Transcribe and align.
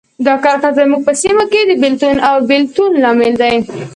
دا 0.25 0.33
کرښه 0.43 0.69
زموږ 0.77 1.01
په 1.07 1.13
سیمو 1.21 1.45
کې 1.51 1.61
د 1.65 1.71
بېلتون 1.81 2.15
او 2.29 2.35
بیلتون 2.49 2.91
لامل 3.03 3.33
ده. 3.41 3.49